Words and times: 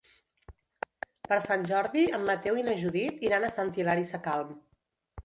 Per 1.27 1.37
Sant 1.43 1.65
Jordi 1.71 2.05
en 2.19 2.25
Mateu 2.29 2.57
i 2.63 2.63
na 2.71 2.73
Judit 2.85 3.21
iran 3.29 3.47
a 3.49 3.53
Sant 3.57 3.71
Hilari 3.77 4.07
Sacalm. 4.15 4.57